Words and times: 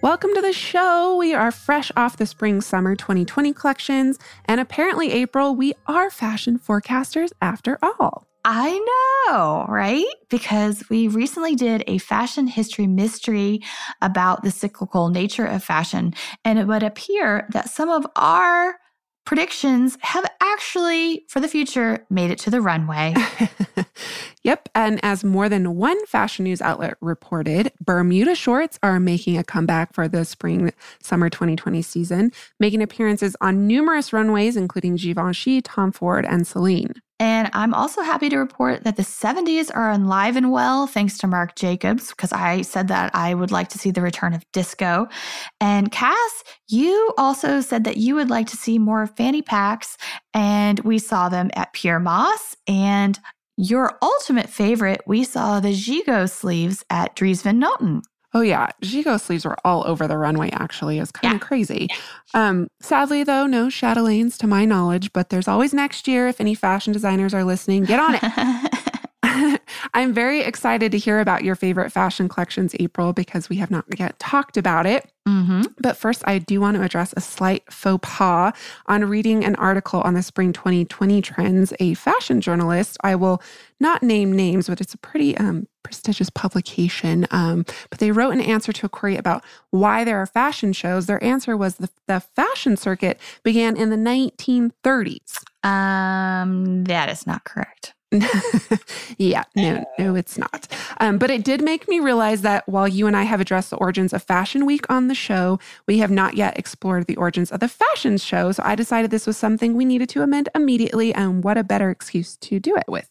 Welcome 0.00 0.32
to 0.34 0.40
the 0.40 0.52
show. 0.52 1.16
We 1.16 1.34
are 1.34 1.50
fresh 1.50 1.90
off 1.96 2.18
the 2.18 2.26
spring 2.26 2.60
summer 2.60 2.94
2020 2.94 3.52
collections, 3.52 4.16
and 4.44 4.60
apparently, 4.60 5.10
April, 5.10 5.56
we 5.56 5.74
are 5.88 6.08
fashion 6.08 6.56
forecasters 6.56 7.30
after 7.42 7.80
all. 7.82 8.28
I 8.44 8.78
know, 9.28 9.66
right? 9.68 10.06
Because 10.30 10.88
we 10.88 11.08
recently 11.08 11.56
did 11.56 11.82
a 11.88 11.98
fashion 11.98 12.46
history 12.46 12.86
mystery 12.86 13.60
about 14.00 14.44
the 14.44 14.52
cyclical 14.52 15.08
nature 15.08 15.46
of 15.46 15.64
fashion, 15.64 16.14
and 16.44 16.60
it 16.60 16.68
would 16.68 16.84
appear 16.84 17.48
that 17.50 17.68
some 17.68 17.88
of 17.88 18.06
our 18.14 18.76
predictions 19.28 19.98
have 20.00 20.24
actually, 20.40 21.22
for 21.28 21.38
the 21.38 21.48
future, 21.48 22.02
made 22.08 22.30
it 22.30 22.38
to 22.38 22.48
the 22.48 22.62
runway. 22.62 23.14
yep. 24.42 24.70
And 24.74 24.98
as 25.04 25.22
more 25.22 25.50
than 25.50 25.76
one 25.76 26.06
fashion 26.06 26.44
news 26.44 26.62
outlet 26.62 26.94
reported, 27.02 27.70
Bermuda 27.78 28.34
shorts 28.34 28.78
are 28.82 28.98
making 28.98 29.36
a 29.36 29.44
comeback 29.44 29.92
for 29.92 30.08
the 30.08 30.24
spring 30.24 30.72
summer 31.02 31.28
2020 31.28 31.82
season, 31.82 32.32
making 32.58 32.80
appearances 32.80 33.36
on 33.42 33.66
numerous 33.66 34.14
runways, 34.14 34.56
including 34.56 34.96
Givenchy, 34.96 35.60
Tom 35.60 35.92
Ford, 35.92 36.24
and 36.24 36.46
Celine. 36.46 36.94
And 37.20 37.50
I'm 37.52 37.74
also 37.74 38.02
happy 38.02 38.28
to 38.28 38.36
report 38.36 38.84
that 38.84 38.96
the 38.96 39.02
70s 39.02 39.70
are 39.74 39.90
alive 39.90 40.36
and 40.36 40.52
well, 40.52 40.86
thanks 40.86 41.18
to 41.18 41.26
Marc 41.26 41.56
Jacobs, 41.56 42.10
because 42.10 42.32
I 42.32 42.62
said 42.62 42.88
that 42.88 43.10
I 43.14 43.34
would 43.34 43.50
like 43.50 43.68
to 43.70 43.78
see 43.78 43.90
the 43.90 44.02
return 44.02 44.34
of 44.34 44.44
disco. 44.52 45.08
And 45.60 45.90
Cass, 45.90 46.44
you 46.68 47.12
also 47.18 47.60
said 47.60 47.84
that 47.84 47.96
you 47.96 48.14
would 48.14 48.30
like 48.30 48.46
to 48.48 48.56
see 48.56 48.78
more 48.78 49.06
fanny 49.06 49.42
packs, 49.42 49.96
and 50.32 50.78
we 50.80 50.98
saw 50.98 51.28
them 51.28 51.50
at 51.54 51.74
Pyer 51.74 51.98
Moss. 51.98 52.56
And 52.68 53.18
your 53.56 53.98
ultimate 54.00 54.48
favorite, 54.48 55.00
we 55.06 55.24
saw 55.24 55.58
the 55.58 55.72
Gigot 55.72 56.30
sleeves 56.30 56.84
at 56.90 57.16
Dries 57.16 57.42
Van 57.42 57.60
Noten. 57.60 58.02
Oh 58.34 58.42
yeah, 58.42 58.68
Gigot 58.82 59.20
sleeves 59.20 59.46
were 59.46 59.56
all 59.64 59.86
over 59.86 60.06
the 60.06 60.18
runway. 60.18 60.50
Actually, 60.52 60.98
it's 60.98 61.10
kind 61.10 61.34
of 61.34 61.40
yeah. 61.40 61.46
crazy. 61.46 61.88
Um, 62.34 62.68
sadly, 62.80 63.24
though, 63.24 63.46
no 63.46 63.68
Chatelaines 63.68 64.36
to 64.38 64.46
my 64.46 64.66
knowledge. 64.66 65.12
But 65.12 65.30
there's 65.30 65.48
always 65.48 65.72
next 65.72 66.06
year. 66.06 66.28
If 66.28 66.40
any 66.40 66.54
fashion 66.54 66.92
designers 66.92 67.32
are 67.32 67.44
listening, 67.44 67.84
get 67.84 67.98
on 67.98 68.18
it. 68.20 68.22
I'm 69.94 70.12
very 70.12 70.40
excited 70.40 70.92
to 70.92 70.98
hear 70.98 71.20
about 71.20 71.44
your 71.44 71.54
favorite 71.54 71.90
fashion 71.90 72.28
collections, 72.28 72.74
April, 72.78 73.12
because 73.12 73.48
we 73.48 73.56
have 73.56 73.70
not 73.70 73.84
yet 73.98 74.18
talked 74.18 74.56
about 74.56 74.86
it. 74.86 75.10
Mm-hmm. 75.26 75.62
But 75.78 75.96
first, 75.96 76.22
I 76.26 76.38
do 76.38 76.60
want 76.60 76.76
to 76.76 76.82
address 76.82 77.12
a 77.16 77.20
slight 77.20 77.70
faux 77.70 78.00
pas 78.02 78.52
on 78.86 79.04
reading 79.04 79.44
an 79.44 79.56
article 79.56 80.00
on 80.00 80.14
the 80.14 80.22
spring 80.22 80.52
2020 80.52 81.20
trends. 81.20 81.72
A 81.80 81.94
fashion 81.94 82.40
journalist, 82.40 82.96
I 83.02 83.14
will 83.14 83.42
not 83.80 84.02
name 84.02 84.32
names, 84.32 84.68
but 84.68 84.80
it's 84.80 84.94
a 84.94 84.98
pretty 84.98 85.36
um, 85.36 85.66
prestigious 85.82 86.30
publication. 86.30 87.26
Um, 87.30 87.66
but 87.90 87.98
they 87.98 88.10
wrote 88.10 88.32
an 88.32 88.40
answer 88.40 88.72
to 88.72 88.86
a 88.86 88.88
query 88.88 89.16
about 89.16 89.44
why 89.70 90.04
there 90.04 90.18
are 90.18 90.26
fashion 90.26 90.72
shows. 90.72 91.06
Their 91.06 91.22
answer 91.22 91.56
was 91.56 91.76
the, 91.76 91.90
the 92.06 92.20
fashion 92.20 92.76
circuit 92.76 93.20
began 93.42 93.76
in 93.76 93.90
the 93.90 93.96
1930s. 93.96 95.42
Um, 95.62 96.84
that 96.84 97.10
is 97.10 97.26
not 97.26 97.44
correct. 97.44 97.94
yeah, 99.18 99.44
no, 99.54 99.84
no, 99.98 100.14
it's 100.14 100.38
not. 100.38 100.66
Um, 100.98 101.18
but 101.18 101.30
it 101.30 101.44
did 101.44 101.62
make 101.62 101.88
me 101.88 102.00
realize 102.00 102.42
that 102.42 102.66
while 102.68 102.88
you 102.88 103.06
and 103.06 103.16
I 103.16 103.24
have 103.24 103.40
addressed 103.40 103.70
the 103.70 103.76
origins 103.76 104.12
of 104.12 104.22
Fashion 104.22 104.64
Week 104.64 104.88
on 104.90 105.08
the 105.08 105.14
show, 105.14 105.58
we 105.86 105.98
have 105.98 106.10
not 106.10 106.34
yet 106.34 106.58
explored 106.58 107.06
the 107.06 107.16
origins 107.16 107.50
of 107.50 107.60
the 107.60 107.68
fashion 107.68 108.16
show. 108.16 108.52
So 108.52 108.62
I 108.64 108.74
decided 108.74 109.10
this 109.10 109.26
was 109.26 109.36
something 109.36 109.74
we 109.74 109.84
needed 109.84 110.08
to 110.10 110.22
amend 110.22 110.48
immediately. 110.54 111.12
And 111.12 111.44
what 111.44 111.58
a 111.58 111.64
better 111.64 111.90
excuse 111.90 112.36
to 112.36 112.58
do 112.58 112.76
it 112.76 112.88
with. 112.88 113.10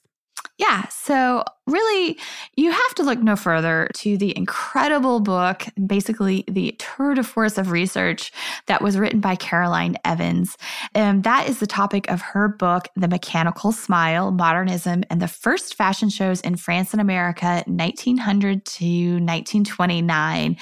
Yeah. 0.57 0.87
So, 0.87 1.43
really, 1.67 2.17
you 2.55 2.71
have 2.71 2.95
to 2.95 3.03
look 3.03 3.19
no 3.19 3.35
further 3.35 3.89
to 3.95 4.17
the 4.17 4.35
incredible 4.35 5.19
book, 5.19 5.65
basically 5.85 6.43
the 6.47 6.75
tour 6.79 7.13
de 7.13 7.23
force 7.23 7.57
of 7.57 7.71
research 7.71 8.31
that 8.67 8.81
was 8.81 8.97
written 8.97 9.19
by 9.19 9.35
Caroline 9.35 9.97
Evans. 10.05 10.57
And 10.95 11.23
that 11.23 11.47
is 11.49 11.59
the 11.59 11.67
topic 11.67 12.09
of 12.09 12.21
her 12.21 12.47
book, 12.47 12.87
The 12.95 13.07
Mechanical 13.07 13.71
Smile 13.71 14.31
Modernism 14.31 15.03
and 15.09 15.21
the 15.21 15.27
First 15.27 15.75
Fashion 15.75 16.09
Shows 16.09 16.41
in 16.41 16.55
France 16.55 16.93
and 16.93 17.01
America, 17.01 17.63
1900 17.67 18.65
to 18.65 18.85
1929. 18.85 20.57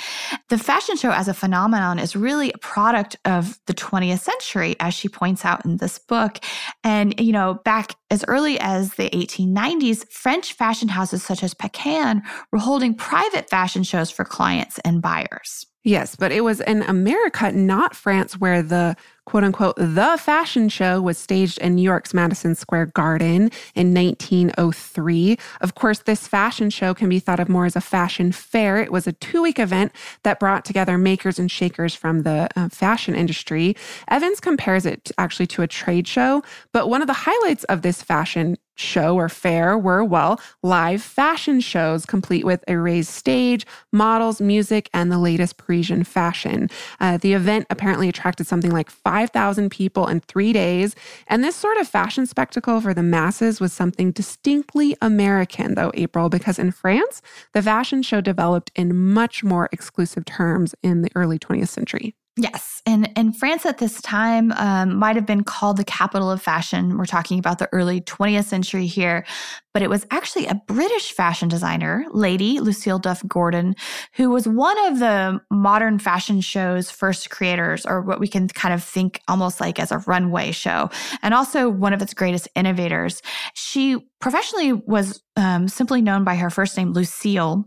The 0.50 0.58
fashion 0.58 0.98
show 0.98 1.12
as 1.12 1.28
a 1.28 1.34
phenomenon 1.34 2.00
is 2.00 2.16
really 2.16 2.52
a 2.52 2.58
product 2.58 3.16
of 3.26 3.60
the 3.68 3.74
20th 3.74 4.20
century, 4.20 4.76
as 4.80 4.94
she 4.94 5.08
points 5.08 5.46
out 5.46 5.66
in 5.66 5.78
this 5.78 6.00
book. 6.00 6.40
And, 6.84 7.20
you 7.20 7.32
know, 7.32 7.56
back 7.66 7.96
as 8.10 8.26
early 8.28 8.60
as 8.60 8.94
the 8.96 9.10
1890s, 9.10 10.10
French 10.12 10.54
fashion 10.54 10.88
houses 10.96 11.22
such 11.22 11.44
as 11.44 11.54
Paquin 11.54 12.24
were 12.52 12.60
holding 12.60 12.96
private 12.96 13.50
fashion 13.50 13.84
shows 13.84 14.10
for 14.10 14.26
clients 14.26 14.80
and 14.80 15.02
buyers. 15.02 15.66
Yes, 15.86 16.16
but 16.16 16.32
it 16.32 16.42
was 16.42 16.62
in 16.62 16.82
America, 16.82 17.52
not 17.52 17.96
France, 17.96 18.40
where 18.40 18.64
the 18.64 18.96
quote 19.26 19.44
unquote 19.44 19.76
the 19.76 20.18
fashion 20.20 20.68
show 20.68 21.00
was 21.00 21.16
staged 21.16 21.60
in 21.60 21.76
New 21.76 21.84
York's 21.84 22.12
Madison 22.12 22.56
Square 22.56 22.88
Garden 22.88 23.52
in 23.76 23.94
1903. 23.94 25.38
Of 25.62 25.76
course, 25.76 26.00
this 26.00 26.28
fashion 26.28 26.72
show 26.72 26.96
can 26.96 27.08
be 27.08 27.20
thought 27.20 27.40
of 27.40 27.50
more 27.50 27.66
as 27.66 27.76
a 27.76 27.82
fashion 27.82 28.32
fair. 28.32 28.78
It 28.78 28.92
was 28.92 29.06
a 29.06 29.14
two 29.14 29.44
week 29.44 29.60
event 29.60 29.92
that 30.24 30.40
brought 30.40 30.66
together 30.66 30.98
makers 30.98 31.38
and 31.38 31.52
shakers 31.52 31.94
from 31.94 32.24
the 32.24 32.50
uh, 32.56 32.70
fashion 32.70 33.14
industry. 33.14 33.76
Evans 34.08 34.40
compares 34.40 34.88
it 34.88 35.12
actually 35.20 35.48
to 35.48 35.62
a 35.62 35.68
trade 35.68 36.08
show, 36.08 36.42
but 36.72 36.90
one 36.90 37.02
of 37.02 37.08
the 37.08 37.14
highlights 37.14 37.64
of 37.66 37.84
this 37.84 38.02
fashion 38.02 38.58
show 38.76 39.16
or 39.16 39.30
fair 39.30 39.78
were, 39.78 40.04
well, 40.04 40.40
live 40.62 41.02
fashion 41.02 41.60
shows 41.60 42.06
complete 42.06 42.46
with 42.46 42.64
a 42.68 42.78
raised 42.78 43.10
stage, 43.10 43.66
models, 43.92 44.40
music, 44.40 44.90
and 44.94 45.12
the 45.12 45.18
latest 45.18 45.58
Parisian 45.58 46.04
fashion. 46.04 46.70
Uh, 47.00 47.18
the 47.18 47.34
event 47.34 47.66
apparently 47.70 48.10
attracted 48.10 48.48
something 48.48 48.72
like 48.72 48.90
5,000 48.90 49.70
people 49.70 50.08
in 50.08 50.20
three 50.20 50.54
days. 50.54 50.96
And 51.28 51.44
this 51.44 51.56
sort 51.56 51.78
of 51.78 51.88
fashion 51.88 52.26
spectacle 52.26 52.82
for 52.82 52.94
the 52.94 53.04
masses 53.04 53.60
was 53.60 53.74
something 53.74 54.12
distinctly 54.12 54.96
American, 55.02 55.76
though, 55.76 55.92
April, 55.94 56.30
because 56.30 56.60
in 56.60 56.72
France, 56.72 57.22
the 57.54 57.62
fashion 57.62 58.02
show 58.02 58.22
developed 58.22 58.72
in 58.76 58.96
much 58.96 59.44
more 59.44 59.70
exclusive 59.72 60.26
terms 60.26 60.76
in 60.84 61.02
the 61.02 61.12
early 61.16 61.40
20th 61.40 61.70
century. 61.70 62.16
Yes. 62.38 62.82
And, 62.86 63.10
and 63.18 63.36
France 63.36 63.66
at 63.66 63.78
this 63.78 64.02
time 64.02 64.52
um, 64.54 64.98
might 64.98 65.16
have 65.16 65.26
been 65.26 65.46
called 65.46 65.78
the 65.78 65.86
capital 65.86 66.30
of 66.30 66.42
fashion. 66.42 66.98
We're 66.98 67.06
talking 67.06 67.40
about 67.40 67.60
the 67.60 67.70
early 67.72 68.02
20th 68.02 68.44
century 68.44 68.88
here, 68.88 69.26
but 69.74 69.82
it 69.82 69.90
was 69.90 70.06
actually 70.12 70.48
a 70.48 70.56
British 70.68 71.14
fashion 71.14 71.48
designer, 71.48 72.06
Lady 72.12 72.60
Lucile 72.60 73.00
Duff 73.00 73.26
Gordon, 73.26 73.74
who 74.16 74.30
was 74.30 74.50
one 74.50 74.78
of 74.88 75.00
the 75.00 75.40
modern 75.50 75.98
fashion 75.98 76.42
show's 76.42 76.92
first 76.92 77.30
creators, 77.30 77.86
or 77.86 78.02
what 78.02 78.20
we 78.20 78.28
can 78.28 78.50
kind 78.50 78.74
of 78.74 78.84
think 78.84 79.22
almost 79.30 79.62
like 79.62 79.80
as 79.80 79.94
a 79.94 80.00
runway 80.00 80.52
show, 80.52 80.90
and 81.22 81.34
also 81.34 81.70
one 81.70 81.94
of 81.94 82.02
its 82.02 82.14
greatest 82.14 82.50
innovators. 82.54 83.22
She 83.54 83.98
professionally 84.20 84.74
was 84.74 85.22
um, 85.38 85.70
simply 85.70 86.02
known 86.02 86.26
by 86.26 86.36
her 86.36 86.50
first 86.50 86.76
name, 86.76 86.92
Lucile. 86.92 87.66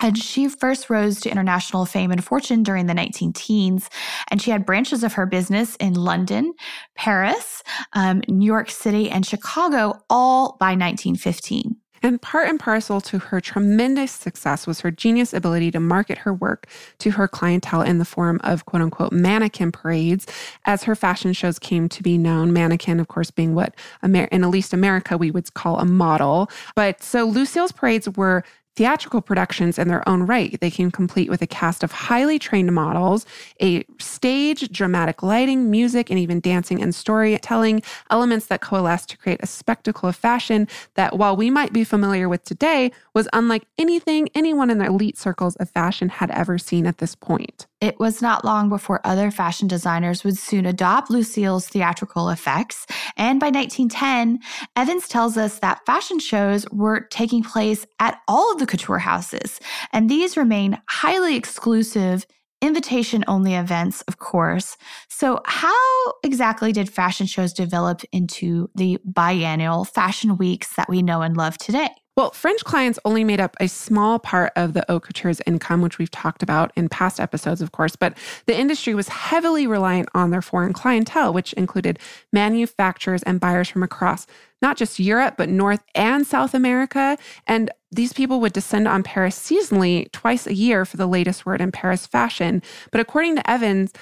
And 0.00 0.18
she 0.18 0.48
first 0.48 0.90
rose 0.90 1.20
to 1.20 1.30
international 1.30 1.86
fame 1.86 2.10
and 2.10 2.24
fortune 2.24 2.62
during 2.62 2.86
the 2.86 2.94
19 2.94 3.32
teens. 3.32 3.88
And 4.28 4.42
she 4.42 4.50
had 4.50 4.66
branches 4.66 5.02
of 5.04 5.14
her 5.14 5.26
business 5.26 5.76
in 5.76 5.94
London, 5.94 6.52
Paris, 6.94 7.62
um, 7.92 8.22
New 8.28 8.46
York 8.46 8.70
City, 8.70 9.10
and 9.10 9.24
Chicago, 9.24 10.02
all 10.10 10.56
by 10.58 10.74
1915. 10.74 11.76
And 12.04 12.20
part 12.20 12.50
and 12.50 12.60
parcel 12.60 13.00
to 13.00 13.18
her 13.18 13.40
tremendous 13.40 14.12
success 14.12 14.66
was 14.66 14.80
her 14.80 14.90
genius 14.90 15.32
ability 15.32 15.70
to 15.70 15.80
market 15.80 16.18
her 16.18 16.34
work 16.34 16.66
to 16.98 17.12
her 17.12 17.26
clientele 17.26 17.80
in 17.80 17.96
the 17.96 18.04
form 18.04 18.42
of 18.44 18.66
quote 18.66 18.82
unquote 18.82 19.10
mannequin 19.10 19.72
parades, 19.72 20.26
as 20.66 20.82
her 20.82 20.94
fashion 20.94 21.32
shows 21.32 21.58
came 21.58 21.88
to 21.88 22.02
be 22.02 22.18
known. 22.18 22.52
Mannequin, 22.52 23.00
of 23.00 23.08
course, 23.08 23.30
being 23.30 23.54
what 23.54 23.74
in 24.02 24.14
at 24.16 24.50
least 24.50 24.74
America 24.74 25.16
we 25.16 25.30
would 25.30 25.54
call 25.54 25.78
a 25.78 25.86
model. 25.86 26.50
But 26.76 27.02
so 27.02 27.24
Lucile's 27.24 27.72
parades 27.72 28.06
were 28.10 28.44
theatrical 28.76 29.20
productions 29.20 29.78
in 29.78 29.88
their 29.88 30.06
own 30.08 30.22
right. 30.22 30.58
They 30.60 30.70
can 30.70 30.90
complete 30.90 31.30
with 31.30 31.42
a 31.42 31.46
cast 31.46 31.82
of 31.82 31.92
highly 31.92 32.38
trained 32.38 32.72
models, 32.74 33.24
a 33.60 33.84
stage, 33.98 34.70
dramatic 34.70 35.22
lighting, 35.22 35.70
music, 35.70 36.10
and 36.10 36.18
even 36.18 36.40
dancing 36.40 36.82
and 36.82 36.94
storytelling 36.94 37.82
elements 38.10 38.46
that 38.46 38.60
coalesce 38.60 39.06
to 39.06 39.16
create 39.16 39.40
a 39.42 39.46
spectacle 39.46 40.08
of 40.08 40.16
fashion 40.16 40.66
that, 40.94 41.16
while 41.16 41.36
we 41.36 41.50
might 41.50 41.72
be 41.72 41.84
familiar 41.84 42.28
with 42.28 42.44
today, 42.44 42.90
was 43.14 43.28
unlike 43.32 43.64
anything 43.78 44.28
anyone 44.34 44.70
in 44.70 44.78
the 44.78 44.86
elite 44.86 45.18
circles 45.18 45.56
of 45.56 45.70
fashion 45.70 46.08
had 46.08 46.30
ever 46.30 46.58
seen 46.58 46.86
at 46.86 46.98
this 46.98 47.14
point. 47.14 47.66
It 47.84 48.00
was 48.00 48.22
not 48.22 48.46
long 48.46 48.70
before 48.70 49.02
other 49.04 49.30
fashion 49.30 49.68
designers 49.68 50.24
would 50.24 50.38
soon 50.38 50.64
adopt 50.64 51.10
Lucile's 51.10 51.68
theatrical 51.68 52.30
effects. 52.30 52.86
And 53.18 53.38
by 53.38 53.50
1910, 53.50 54.38
Evans 54.74 55.06
tells 55.06 55.36
us 55.36 55.58
that 55.58 55.84
fashion 55.84 56.18
shows 56.18 56.64
were 56.72 57.00
taking 57.10 57.42
place 57.42 57.84
at 58.00 58.18
all 58.26 58.50
of 58.50 58.58
the 58.58 58.64
couture 58.66 59.00
houses. 59.00 59.60
And 59.92 60.08
these 60.08 60.34
remain 60.34 60.80
highly 60.88 61.36
exclusive 61.36 62.24
invitation 62.62 63.22
only 63.28 63.54
events, 63.54 64.00
of 64.08 64.18
course. 64.18 64.78
So, 65.10 65.42
how 65.44 66.12
exactly 66.22 66.72
did 66.72 66.88
fashion 66.88 67.26
shows 67.26 67.52
develop 67.52 68.00
into 68.12 68.70
the 68.74 68.98
biennial 69.04 69.84
fashion 69.84 70.38
weeks 70.38 70.74
that 70.76 70.88
we 70.88 71.02
know 71.02 71.20
and 71.20 71.36
love 71.36 71.58
today? 71.58 71.90
Well, 72.16 72.30
French 72.30 72.62
clients 72.62 73.00
only 73.04 73.24
made 73.24 73.40
up 73.40 73.56
a 73.58 73.66
small 73.66 74.20
part 74.20 74.52
of 74.54 74.72
the 74.72 74.84
haute 74.88 75.02
couture's 75.02 75.40
income, 75.46 75.82
which 75.82 75.98
we've 75.98 76.12
talked 76.12 76.44
about 76.44 76.70
in 76.76 76.88
past 76.88 77.18
episodes, 77.18 77.60
of 77.60 77.72
course, 77.72 77.96
but 77.96 78.16
the 78.46 78.56
industry 78.56 78.94
was 78.94 79.08
heavily 79.08 79.66
reliant 79.66 80.08
on 80.14 80.30
their 80.30 80.42
foreign 80.42 80.72
clientele, 80.72 81.32
which 81.32 81.52
included 81.54 81.98
manufacturers 82.32 83.24
and 83.24 83.40
buyers 83.40 83.68
from 83.68 83.82
across 83.82 84.28
not 84.62 84.76
just 84.76 85.00
Europe, 85.00 85.34
but 85.36 85.48
North 85.48 85.82
and 85.94 86.26
South 86.26 86.54
America. 86.54 87.18
And 87.46 87.70
these 87.90 88.12
people 88.12 88.40
would 88.40 88.52
descend 88.52 88.88
on 88.88 89.02
Paris 89.02 89.38
seasonally 89.38 90.10
twice 90.12 90.46
a 90.46 90.54
year 90.54 90.84
for 90.84 90.96
the 90.96 91.06
latest 91.06 91.44
word 91.44 91.60
in 91.60 91.70
Paris 91.70 92.06
fashion. 92.06 92.62
But 92.90 93.00
according 93.00 93.36
to 93.36 93.50
Evans, 93.50 93.92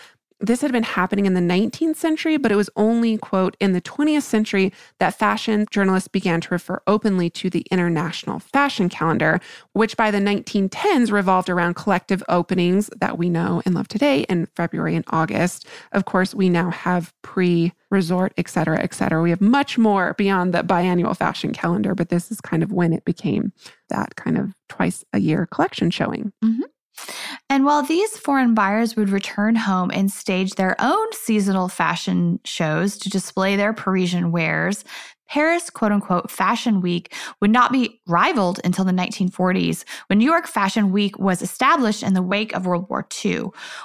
this 0.42 0.60
had 0.60 0.72
been 0.72 0.82
happening 0.82 1.24
in 1.24 1.34
the 1.34 1.40
19th 1.40 1.96
century, 1.96 2.36
but 2.36 2.50
it 2.50 2.56
was 2.56 2.68
only, 2.76 3.16
quote, 3.16 3.56
in 3.60 3.72
the 3.72 3.80
20th 3.80 4.22
century 4.22 4.72
that 4.98 5.18
fashion 5.18 5.66
journalists 5.70 6.08
began 6.08 6.40
to 6.40 6.48
refer 6.50 6.82
openly 6.86 7.30
to 7.30 7.48
the 7.48 7.64
International 7.70 8.40
Fashion 8.40 8.88
Calendar, 8.88 9.40
which 9.72 9.96
by 9.96 10.10
the 10.10 10.18
1910s 10.18 11.12
revolved 11.12 11.48
around 11.48 11.74
collective 11.74 12.22
openings 12.28 12.90
that 13.00 13.16
we 13.16 13.30
know 13.30 13.62
and 13.64 13.74
love 13.74 13.86
today 13.86 14.22
in 14.28 14.46
February 14.56 14.96
and 14.96 15.04
August. 15.08 15.66
Of 15.92 16.04
course, 16.06 16.34
we 16.34 16.48
now 16.48 16.70
have 16.70 17.14
pre 17.22 17.72
resort, 17.90 18.32
et 18.36 18.48
cetera, 18.48 18.80
et 18.82 18.94
cetera. 18.94 19.22
We 19.22 19.30
have 19.30 19.40
much 19.40 19.78
more 19.78 20.14
beyond 20.14 20.52
the 20.52 20.62
biannual 20.62 21.16
fashion 21.16 21.52
calendar, 21.52 21.94
but 21.94 22.08
this 22.08 22.32
is 22.32 22.40
kind 22.40 22.62
of 22.62 22.72
when 22.72 22.92
it 22.92 23.04
became 23.04 23.52
that 23.90 24.16
kind 24.16 24.38
of 24.38 24.54
twice 24.68 25.04
a 25.12 25.20
year 25.20 25.46
collection 25.46 25.90
showing. 25.90 26.32
Mm-hmm. 26.42 26.62
And 27.48 27.64
while 27.64 27.82
these 27.82 28.16
foreign 28.16 28.54
buyers 28.54 28.96
would 28.96 29.10
return 29.10 29.56
home 29.56 29.90
and 29.92 30.10
stage 30.10 30.52
their 30.52 30.76
own 30.78 31.12
seasonal 31.12 31.68
fashion 31.68 32.40
shows 32.44 32.98
to 32.98 33.10
display 33.10 33.56
their 33.56 33.72
Parisian 33.72 34.32
wares, 34.32 34.84
Paris, 35.28 35.70
quote 35.70 35.92
unquote, 35.92 36.30
Fashion 36.30 36.80
Week 36.82 37.14
would 37.40 37.50
not 37.50 37.72
be 37.72 38.00
rivaled 38.06 38.60
until 38.64 38.84
the 38.84 38.92
1940s 38.92 39.84
when 40.08 40.18
New 40.18 40.30
York 40.30 40.46
Fashion 40.46 40.92
Week 40.92 41.18
was 41.18 41.40
established 41.40 42.02
in 42.02 42.12
the 42.12 42.22
wake 42.22 42.54
of 42.54 42.66
World 42.66 42.86
War 42.90 43.06
II, 43.24 43.44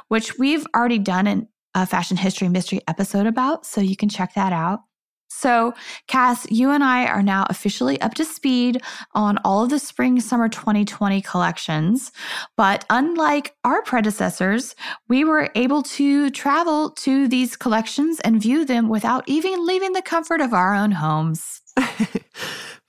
which 0.10 0.38
we've 0.38 0.68
already 0.76 1.00
done 1.00 1.28
an 1.28 1.48
a 1.74 1.86
fashion 1.86 2.18
history 2.18 2.50
mystery 2.50 2.82
episode 2.88 3.28
about, 3.28 3.64
so 3.64 3.82
you 3.82 3.96
can 3.96 4.10
check 4.10 4.34
that 4.34 4.52
out. 4.52 4.80
So, 5.28 5.74
Cass, 6.08 6.50
you 6.50 6.72
and 6.72 6.84
I 6.84 7.06
are 7.06 7.22
now 7.22 7.46
officially 7.50 8.00
up 8.02 8.14
to 8.16 8.26
speed 8.26 8.82
on 9.14 9.38
all 9.44 9.64
of 9.64 9.70
the 9.70 9.80
spring 9.80 10.20
summer 10.20 10.50
2020 10.50 11.22
collections. 11.22 12.12
But 12.56 12.86
unlike 12.90 13.56
our 13.64 13.82
predecessors, 13.84 14.76
we 15.08 15.24
were 15.24 15.50
able 15.56 15.84
to 15.84 16.30
travel 16.32 16.92
to 16.92 17.28
these 17.28 17.56
collections 17.56 18.20
and 18.22 18.42
view 18.42 18.66
them 18.66 18.90
without 18.90 19.24
even 19.28 19.66
leaving 19.66 19.94
the 19.94 20.02
comfort 20.02 20.42
of 20.42 20.54
our 20.54 20.74
own 20.74 20.92
homes. 20.92 21.62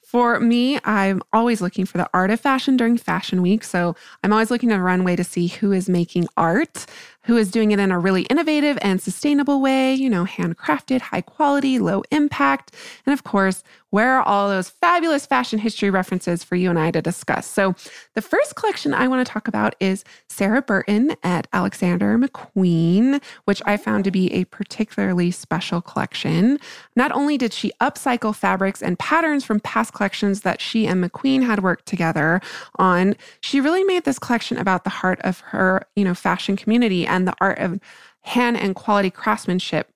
For 0.08 0.40
me, 0.40 0.78
I'm 0.84 1.20
always 1.34 1.60
looking 1.60 1.84
for 1.84 1.98
the 1.98 2.08
art 2.14 2.30
of 2.30 2.40
fashion 2.40 2.78
during 2.78 2.96
fashion 2.96 3.42
week. 3.42 3.62
So 3.62 3.94
I'm 4.24 4.32
always 4.32 4.50
looking 4.50 4.70
to 4.70 4.80
runway 4.80 5.16
to 5.16 5.22
see 5.22 5.48
who 5.48 5.70
is 5.70 5.86
making 5.86 6.28
art 6.34 6.86
who 7.28 7.36
is 7.36 7.50
doing 7.50 7.70
it 7.72 7.78
in 7.78 7.92
a 7.92 7.98
really 7.98 8.22
innovative 8.22 8.78
and 8.80 9.02
sustainable 9.02 9.60
way, 9.60 9.92
you 9.92 10.08
know, 10.08 10.24
handcrafted, 10.24 11.02
high 11.02 11.20
quality, 11.20 11.78
low 11.78 12.02
impact. 12.10 12.74
And 13.04 13.12
of 13.12 13.22
course, 13.22 13.62
where 13.90 14.18
are 14.18 14.22
all 14.22 14.48
those 14.48 14.68
fabulous 14.68 15.24
fashion 15.24 15.58
history 15.58 15.88
references 15.88 16.44
for 16.44 16.56
you 16.56 16.68
and 16.68 16.78
I 16.78 16.90
to 16.90 17.00
discuss? 17.00 17.46
So, 17.46 17.74
the 18.14 18.20
first 18.20 18.54
collection 18.54 18.92
I 18.92 19.08
want 19.08 19.26
to 19.26 19.32
talk 19.32 19.48
about 19.48 19.74
is 19.80 20.04
Sarah 20.28 20.60
Burton 20.60 21.16
at 21.22 21.46
Alexander 21.52 22.18
McQueen, 22.18 23.22
which 23.44 23.62
I 23.64 23.76
found 23.76 24.04
to 24.04 24.10
be 24.10 24.32
a 24.32 24.44
particularly 24.44 25.30
special 25.30 25.80
collection. 25.80 26.58
Not 26.96 27.12
only 27.12 27.38
did 27.38 27.52
she 27.52 27.72
upcycle 27.80 28.34
fabrics 28.34 28.82
and 28.82 28.98
patterns 28.98 29.44
from 29.44 29.60
past 29.60 29.94
collections 29.94 30.42
that 30.42 30.60
she 30.60 30.86
and 30.86 31.02
McQueen 31.02 31.44
had 31.44 31.62
worked 31.62 31.86
together 31.86 32.42
on, 32.76 33.14
she 33.40 33.60
really 33.60 33.84
made 33.84 34.04
this 34.04 34.18
collection 34.18 34.58
about 34.58 34.84
the 34.84 34.90
heart 34.90 35.20
of 35.22 35.40
her, 35.40 35.86
you 35.96 36.04
know, 36.04 36.14
fashion 36.14 36.56
community 36.56 37.06
and 37.06 37.17
the 37.26 37.34
art 37.40 37.58
of 37.58 37.80
hand 38.22 38.56
and 38.56 38.74
quality 38.74 39.10
craftsmanship. 39.10 39.88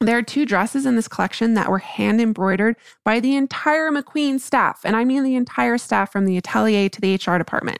There 0.00 0.18
are 0.18 0.22
two 0.22 0.44
dresses 0.44 0.84
in 0.84 0.96
this 0.96 1.06
collection 1.06 1.54
that 1.54 1.70
were 1.70 1.78
hand 1.78 2.20
embroidered 2.20 2.76
by 3.04 3.20
the 3.20 3.36
entire 3.36 3.90
McQueen 3.90 4.40
staff. 4.40 4.80
And 4.84 4.96
I 4.96 5.04
mean 5.04 5.22
the 5.22 5.36
entire 5.36 5.78
staff 5.78 6.10
from 6.10 6.24
the 6.24 6.36
atelier 6.36 6.88
to 6.88 7.00
the 7.00 7.14
HR 7.14 7.38
department. 7.38 7.78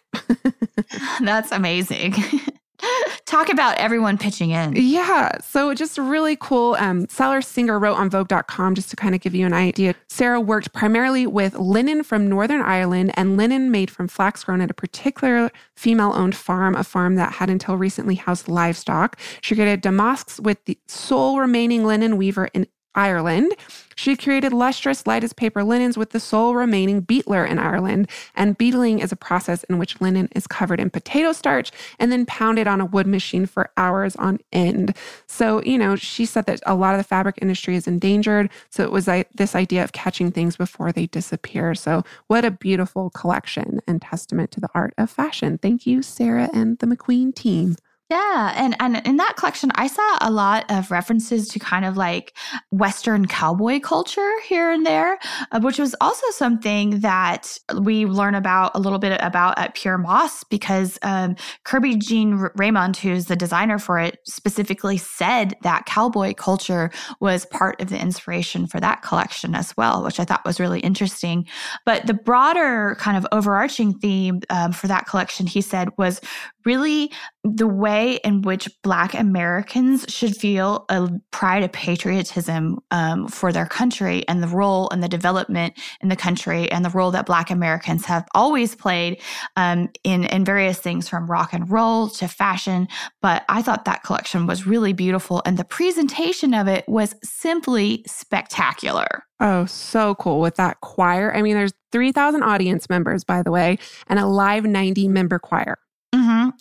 That's 1.20 1.50
amazing. 1.50 2.14
Talk 3.24 3.48
about 3.48 3.76
everyone 3.78 4.18
pitching 4.18 4.50
in. 4.50 4.74
Yeah. 4.76 5.30
So 5.40 5.74
just 5.74 5.98
really 5.98 6.36
cool. 6.36 6.76
Um, 6.78 7.08
Salar 7.08 7.42
Singer 7.42 7.78
wrote 7.78 7.96
on 7.96 8.10
Vogue.com 8.10 8.74
just 8.74 8.90
to 8.90 8.96
kind 8.96 9.14
of 9.14 9.20
give 9.20 9.34
you 9.34 9.46
an 9.46 9.52
idea. 9.52 9.94
Sarah 10.08 10.40
worked 10.40 10.72
primarily 10.72 11.26
with 11.26 11.54
linen 11.54 12.02
from 12.02 12.28
Northern 12.28 12.62
Ireland 12.62 13.12
and 13.14 13.36
linen 13.36 13.70
made 13.70 13.90
from 13.90 14.08
flax 14.08 14.44
grown 14.44 14.60
at 14.60 14.70
a 14.70 14.74
particular 14.74 15.50
female 15.76 16.12
owned 16.14 16.36
farm, 16.36 16.74
a 16.74 16.84
farm 16.84 17.14
that 17.16 17.32
had 17.32 17.50
until 17.50 17.76
recently 17.76 18.16
housed 18.16 18.48
livestock. 18.48 19.18
She 19.40 19.54
created 19.54 19.80
damasks 19.80 20.40
with 20.40 20.64
the 20.64 20.78
sole 20.86 21.38
remaining 21.38 21.84
linen 21.84 22.16
weaver 22.16 22.48
in 22.52 22.66
Ireland. 22.94 23.52
She 23.94 24.16
created 24.16 24.52
lustrous, 24.52 25.06
light 25.06 25.24
as 25.24 25.32
paper 25.32 25.62
linens 25.62 25.96
with 25.96 26.10
the 26.10 26.20
sole 26.20 26.54
remaining 26.54 27.02
beetler 27.02 27.48
in 27.48 27.58
Ireland. 27.58 28.08
And 28.34 28.58
beetling 28.58 28.98
is 28.98 29.12
a 29.12 29.16
process 29.16 29.64
in 29.64 29.78
which 29.78 30.00
linen 30.00 30.28
is 30.34 30.46
covered 30.46 30.80
in 30.80 30.90
potato 30.90 31.32
starch 31.32 31.70
and 31.98 32.10
then 32.10 32.26
pounded 32.26 32.66
on 32.66 32.80
a 32.80 32.86
wood 32.86 33.06
machine 33.06 33.46
for 33.46 33.70
hours 33.76 34.16
on 34.16 34.40
end. 34.52 34.96
So, 35.26 35.62
you 35.62 35.78
know, 35.78 35.96
she 35.96 36.26
said 36.26 36.46
that 36.46 36.60
a 36.66 36.74
lot 36.74 36.94
of 36.94 36.98
the 36.98 37.04
fabric 37.04 37.38
industry 37.40 37.76
is 37.76 37.86
endangered. 37.86 38.50
So 38.70 38.82
it 38.82 38.92
was 38.92 39.06
like 39.06 39.30
this 39.32 39.54
idea 39.54 39.84
of 39.84 39.92
catching 39.92 40.30
things 40.30 40.56
before 40.56 40.92
they 40.92 41.06
disappear. 41.06 41.74
So, 41.74 42.04
what 42.26 42.44
a 42.44 42.50
beautiful 42.50 43.10
collection 43.10 43.80
and 43.86 44.00
testament 44.00 44.50
to 44.52 44.60
the 44.60 44.68
art 44.74 44.94
of 44.98 45.10
fashion. 45.10 45.58
Thank 45.58 45.86
you, 45.86 46.02
Sarah 46.02 46.50
and 46.52 46.78
the 46.78 46.86
McQueen 46.86 47.34
team. 47.34 47.76
Yeah, 48.12 48.52
and 48.56 48.76
and 48.78 49.00
in 49.06 49.16
that 49.16 49.36
collection, 49.38 49.72
I 49.76 49.86
saw 49.86 50.18
a 50.20 50.30
lot 50.30 50.70
of 50.70 50.90
references 50.90 51.48
to 51.48 51.58
kind 51.58 51.86
of 51.86 51.96
like 51.96 52.36
Western 52.70 53.24
cowboy 53.24 53.80
culture 53.80 54.30
here 54.46 54.70
and 54.70 54.84
there, 54.84 55.18
uh, 55.50 55.60
which 55.60 55.78
was 55.78 55.96
also 55.98 56.26
something 56.32 57.00
that 57.00 57.56
we 57.80 58.04
learn 58.04 58.34
about 58.34 58.72
a 58.74 58.80
little 58.80 58.98
bit 58.98 59.18
about 59.22 59.58
at 59.58 59.74
Pyer 59.82 59.96
Moss 59.96 60.44
because 60.44 60.98
um, 61.00 61.36
Kerby 61.64 61.98
Jean-Raymond, 62.02 62.98
who's 62.98 63.26
the 63.26 63.36
designer 63.36 63.78
for 63.78 63.98
it, 63.98 64.18
specifically 64.26 64.98
said 64.98 65.54
that 65.62 65.86
cowboy 65.86 66.34
culture 66.34 66.90
was 67.20 67.46
part 67.46 67.80
of 67.80 67.88
the 67.88 67.98
inspiration 67.98 68.66
for 68.66 68.78
that 68.78 69.00
collection 69.00 69.54
as 69.54 69.74
well, 69.78 70.04
which 70.04 70.20
I 70.20 70.26
thought 70.26 70.44
was 70.44 70.60
really 70.60 70.80
interesting. 70.80 71.46
But 71.86 72.06
the 72.06 72.12
broader 72.12 72.94
kind 72.98 73.16
of 73.16 73.26
overarching 73.32 73.94
theme 74.00 74.42
um, 74.50 74.72
for 74.72 74.86
that 74.88 75.06
collection, 75.06 75.46
he 75.46 75.62
said, 75.62 75.88
was 75.96 76.20
really 76.66 77.10
the 77.42 77.66
way 77.66 78.01
way 78.02 78.16
in 78.24 78.42
which 78.42 78.68
Black 78.82 79.14
Americans 79.14 80.04
should 80.08 80.36
feel 80.36 80.84
a 80.88 81.08
pride 81.30 81.62
of 81.62 81.72
patriotism 81.72 82.78
um, 82.90 83.28
for 83.28 83.52
their 83.52 83.66
country 83.66 84.26
and 84.28 84.42
the 84.42 84.48
role 84.48 84.88
and 84.90 85.02
the 85.02 85.08
development 85.08 85.74
in 86.00 86.08
the 86.08 86.16
country 86.16 86.70
and 86.70 86.84
the 86.84 86.90
role 86.90 87.10
that 87.10 87.26
Black 87.26 87.50
Americans 87.50 88.04
have 88.04 88.26
always 88.34 88.74
played 88.74 89.20
um, 89.56 89.88
in, 90.04 90.24
in 90.24 90.44
various 90.44 90.78
things 90.78 91.08
from 91.08 91.30
rock 91.30 91.52
and 91.52 91.70
roll 91.70 92.08
to 92.08 92.28
fashion. 92.28 92.88
But 93.20 93.44
I 93.48 93.62
thought 93.62 93.84
that 93.84 94.02
collection 94.02 94.46
was 94.46 94.66
really 94.66 94.92
beautiful 94.92 95.42
and 95.44 95.56
the 95.56 95.64
presentation 95.64 96.54
of 96.54 96.68
it 96.68 96.84
was 96.88 97.14
simply 97.22 98.04
spectacular. 98.06 99.24
Oh, 99.40 99.66
so 99.66 100.14
cool 100.16 100.40
with 100.40 100.54
that 100.56 100.80
choir. 100.82 101.34
I 101.34 101.42
mean, 101.42 101.54
there's 101.54 101.72
3,000 101.90 102.42
audience 102.42 102.88
members, 102.88 103.24
by 103.24 103.42
the 103.42 103.50
way, 103.50 103.78
and 104.06 104.18
a 104.18 104.26
live 104.26 104.64
90 104.64 105.08
member 105.08 105.38
choir. 105.38 105.76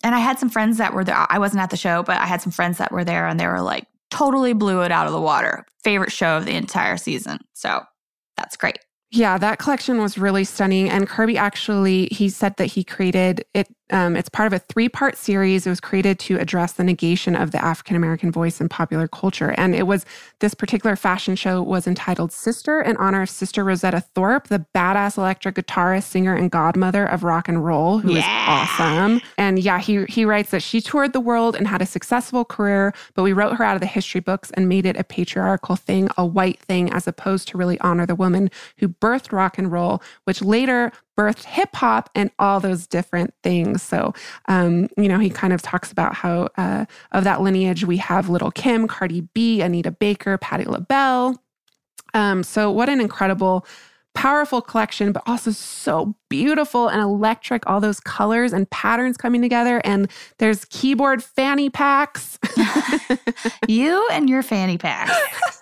And 0.03 0.15
I 0.15 0.19
had 0.19 0.39
some 0.39 0.49
friends 0.49 0.77
that 0.77 0.93
were 0.93 1.03
there. 1.03 1.25
I 1.29 1.39
wasn't 1.39 1.61
at 1.61 1.69
the 1.69 1.77
show, 1.77 2.03
but 2.03 2.17
I 2.17 2.25
had 2.25 2.41
some 2.41 2.51
friends 2.51 2.77
that 2.77 2.91
were 2.91 3.03
there 3.03 3.27
and 3.27 3.39
they 3.39 3.47
were 3.47 3.61
like, 3.61 3.87
totally 4.09 4.53
blew 4.53 4.81
it 4.81 4.91
out 4.91 5.07
of 5.07 5.13
the 5.13 5.21
water. 5.21 5.65
Favorite 5.83 6.11
show 6.11 6.37
of 6.37 6.45
the 6.45 6.55
entire 6.55 6.97
season. 6.97 7.39
So 7.53 7.81
that's 8.37 8.57
great. 8.57 8.77
Yeah, 9.11 9.37
that 9.37 9.59
collection 9.59 9.99
was 9.99 10.17
really 10.17 10.45
stunning. 10.45 10.89
And 10.89 11.07
Kerby 11.07 11.35
actually, 11.35 12.07
he 12.11 12.29
said 12.29 12.55
that 12.57 12.67
he 12.67 12.83
created 12.83 13.43
it 13.53 13.67
um, 13.91 14.15
it's 14.15 14.29
part 14.29 14.47
of 14.47 14.53
a 14.53 14.59
three 14.59 14.89
part 14.89 15.17
series. 15.17 15.65
It 15.65 15.69
was 15.69 15.79
created 15.79 16.19
to 16.19 16.37
address 16.37 16.73
the 16.73 16.83
negation 16.83 17.35
of 17.35 17.51
the 17.51 17.63
African 17.63 17.95
American 17.95 18.31
voice 18.31 18.61
in 18.61 18.69
popular 18.69 19.07
culture. 19.07 19.53
And 19.57 19.75
it 19.75 19.87
was 19.87 20.05
this 20.39 20.53
particular 20.53 20.95
fashion 20.95 21.35
show 21.35 21.61
was 21.61 21.87
entitled 21.87 22.31
Sister 22.31 22.81
in 22.81 22.97
honor 22.97 23.23
of 23.23 23.29
Sister 23.29 23.63
Rosetta 23.63 24.03
Tharpe, 24.15 24.47
the 24.47 24.65
badass 24.73 25.17
electric 25.17 25.55
guitarist, 25.55 26.03
singer, 26.03 26.35
and 26.35 26.49
godmother 26.49 27.05
of 27.05 27.23
rock 27.23 27.47
and 27.47 27.63
roll, 27.63 27.99
who 27.99 28.13
yeah. 28.13 28.19
is 28.19 28.25
awesome. 28.79 29.21
And 29.37 29.59
yeah, 29.59 29.79
he, 29.79 30.05
he 30.05 30.25
writes 30.25 30.51
that 30.51 30.63
she 30.63 30.81
toured 30.81 31.13
the 31.13 31.19
world 31.19 31.55
and 31.55 31.67
had 31.67 31.81
a 31.81 31.85
successful 31.85 32.45
career, 32.45 32.93
but 33.13 33.23
we 33.23 33.33
wrote 33.33 33.57
her 33.57 33.63
out 33.63 33.75
of 33.75 33.81
the 33.81 33.87
history 33.87 34.21
books 34.21 34.51
and 34.51 34.69
made 34.69 34.85
it 34.85 34.97
a 34.97 35.03
patriarchal 35.03 35.75
thing, 35.75 36.09
a 36.17 36.25
white 36.25 36.59
thing, 36.59 36.91
as 36.91 37.07
opposed 37.07 37.47
to 37.49 37.57
really 37.57 37.79
honor 37.81 38.05
the 38.05 38.15
woman 38.15 38.49
who 38.77 38.87
birthed 38.87 39.31
rock 39.31 39.57
and 39.57 39.71
roll, 39.71 40.01
which 40.23 40.41
later 40.41 40.91
birthed 41.17 41.45
hip 41.45 41.75
hop 41.75 42.09
and 42.15 42.31
all 42.39 42.59
those 42.59 42.87
different 42.87 43.33
things. 43.43 43.81
So, 43.81 44.13
um, 44.47 44.87
you 44.97 45.07
know, 45.07 45.19
he 45.19 45.29
kind 45.29 45.53
of 45.53 45.61
talks 45.61 45.91
about 45.91 46.15
how 46.15 46.49
uh, 46.57 46.85
of 47.11 47.23
that 47.23 47.41
lineage 47.41 47.85
we 47.85 47.97
have 47.97 48.29
Lil' 48.29 48.51
Kim, 48.51 48.87
Cardi 48.87 49.21
B, 49.33 49.61
Anita 49.61 49.91
Baker, 49.91 50.37
Patti 50.37 50.65
LaBelle. 50.65 51.41
Um, 52.13 52.43
so, 52.43 52.71
what 52.71 52.89
an 52.89 52.99
incredible, 52.99 53.65
powerful 54.13 54.61
collection, 54.61 55.11
but 55.11 55.23
also 55.25 55.51
so 55.51 56.15
beautiful 56.29 56.87
and 56.87 57.01
electric. 57.01 57.67
All 57.67 57.79
those 57.79 57.99
colors 57.99 58.53
and 58.53 58.69
patterns 58.69 59.17
coming 59.17 59.41
together. 59.41 59.81
And 59.83 60.09
there's 60.39 60.65
keyboard 60.65 61.23
fanny 61.23 61.69
packs. 61.69 62.37
you 63.67 64.07
and 64.11 64.29
your 64.29 64.43
fanny 64.43 64.77
packs. 64.77 65.57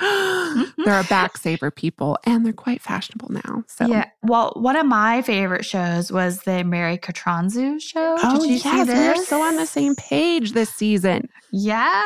they're 0.84 1.00
a 1.00 1.04
backsaver 1.04 1.74
people 1.74 2.18
and 2.24 2.44
they're 2.44 2.52
quite 2.52 2.80
fashionable 2.82 3.30
now. 3.30 3.64
So 3.66 3.86
Yeah. 3.86 4.06
Well, 4.22 4.52
one 4.56 4.76
of 4.76 4.86
my 4.86 5.22
favorite 5.22 5.64
shows 5.64 6.12
was 6.12 6.40
the 6.42 6.64
Mary 6.64 6.98
Katrantzou 6.98 7.80
show. 7.80 8.16
Oh, 8.22 8.40
Did 8.40 8.48
you 8.48 8.56
yes, 8.56 8.62
see 8.62 8.84
this? 8.84 9.18
We're 9.18 9.24
so 9.24 9.42
on 9.42 9.56
the 9.56 9.66
same 9.66 9.94
page 9.96 10.52
this 10.52 10.70
season. 10.70 11.28
Yeah. 11.52 12.02